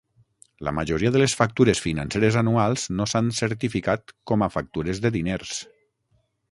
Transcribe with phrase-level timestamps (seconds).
[0.67, 5.55] La majoria de les factures financeres anuals no s'han certificat com a factures de diners.